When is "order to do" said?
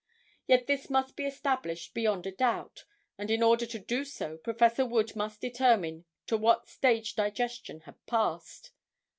3.43-4.03